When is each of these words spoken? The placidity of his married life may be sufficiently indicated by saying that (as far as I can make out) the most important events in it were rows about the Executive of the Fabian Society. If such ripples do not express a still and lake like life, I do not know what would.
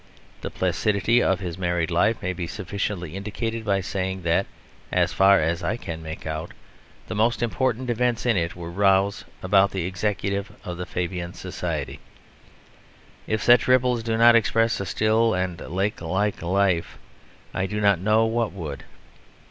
The 0.41 0.49
placidity 0.49 1.21
of 1.21 1.41
his 1.41 1.59
married 1.59 1.91
life 1.91 2.23
may 2.23 2.33
be 2.33 2.47
sufficiently 2.47 3.15
indicated 3.15 3.63
by 3.63 3.81
saying 3.81 4.23
that 4.23 4.47
(as 4.91 5.13
far 5.13 5.39
as 5.39 5.61
I 5.63 5.77
can 5.77 6.01
make 6.01 6.25
out) 6.25 6.53
the 7.05 7.13
most 7.13 7.43
important 7.43 7.87
events 7.87 8.25
in 8.25 8.35
it 8.35 8.55
were 8.55 8.71
rows 8.71 9.25
about 9.43 9.69
the 9.69 9.85
Executive 9.85 10.51
of 10.63 10.77
the 10.77 10.87
Fabian 10.87 11.35
Society. 11.35 11.99
If 13.27 13.43
such 13.43 13.67
ripples 13.67 14.01
do 14.01 14.17
not 14.17 14.35
express 14.35 14.79
a 14.79 14.87
still 14.87 15.35
and 15.35 15.59
lake 15.61 16.01
like 16.01 16.41
life, 16.41 16.97
I 17.53 17.67
do 17.67 17.79
not 17.79 17.99
know 17.99 18.25
what 18.25 18.53
would. 18.53 18.85